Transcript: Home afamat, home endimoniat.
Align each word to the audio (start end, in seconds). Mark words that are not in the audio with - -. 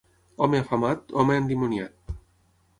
Home 0.45 0.61
afamat, 0.61 1.13
home 1.19 1.37
endimoniat. 1.43 2.19